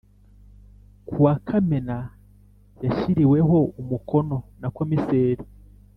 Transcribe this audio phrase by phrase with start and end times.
[1.07, 1.97] ku wa Kamena
[2.83, 5.43] yashyiriweho umukono na komiseri